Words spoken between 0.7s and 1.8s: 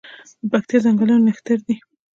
ځنګلونه نښتر دي